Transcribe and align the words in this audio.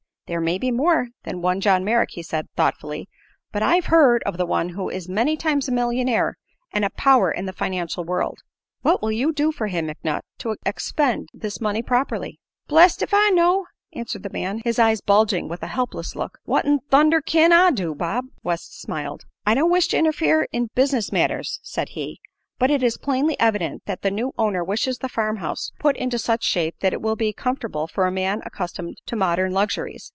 "There 0.27 0.39
may 0.39 0.57
be 0.57 0.71
more 0.71 1.07
than 1.23 1.41
one 1.41 1.59
John 1.59 1.83
Merrick," 1.83 2.11
he 2.11 2.23
said, 2.23 2.47
thoughtfully. 2.55 3.09
"But 3.51 3.61
I've 3.63 3.87
heard 3.87 4.23
of 4.23 4.39
one 4.39 4.69
who 4.69 4.87
is 4.89 5.09
many 5.09 5.35
times 5.35 5.67
a 5.67 5.73
millionaire 5.73 6.37
and 6.71 6.85
a 6.85 6.89
power 6.89 7.29
in 7.29 7.47
the 7.47 7.51
financial 7.51 8.05
world. 8.05 8.39
What 8.81 9.01
will 9.01 9.11
you 9.11 9.33
do 9.33 9.51
for 9.51 9.67
him, 9.67 9.87
McNutt, 9.87 10.21
to 10.37 10.55
expend 10.65 11.27
this 11.33 11.59
money 11.59 11.81
properly?" 11.83 12.39
"Bless't 12.69 13.01
if 13.01 13.13
I 13.13 13.29
know!" 13.31 13.65
answered 13.93 14.23
the 14.23 14.29
man, 14.29 14.61
his 14.63 14.79
eyes 14.79 15.01
bulging 15.01 15.49
with 15.49 15.63
a 15.63 15.67
helpless 15.67 16.15
look. 16.15 16.37
"What 16.45 16.65
'n 16.65 16.79
thunder 16.89 17.19
kin 17.19 17.51
I 17.51 17.71
do, 17.71 17.93
Bob?" 17.93 18.23
West 18.41 18.79
smiled. 18.79 19.25
"I 19.45 19.53
don't 19.53 19.69
wish 19.69 19.89
to 19.89 19.97
interfere 19.97 20.47
in 20.53 20.69
business 20.75 21.11
matters," 21.11 21.59
said 21.61 21.89
he, 21.89 22.21
"but 22.57 22.71
it 22.71 22.81
is 22.81 22.95
plainly 22.97 23.37
evident 23.37 23.83
that 23.85 24.01
the 24.01 24.09
new 24.09 24.31
owner 24.37 24.63
wishes 24.63 24.99
the 24.99 25.09
farm 25.09 25.37
house 25.37 25.73
put 25.77 25.97
into 25.97 26.17
such 26.17 26.45
shape 26.45 26.75
that 26.79 26.93
it 26.93 27.01
will 27.01 27.17
be 27.17 27.33
comfortable 27.33 27.85
for 27.85 28.07
a 28.07 28.11
man 28.13 28.41
accustomed 28.45 28.95
to 29.07 29.17
modern 29.17 29.51
luxuries. 29.51 30.09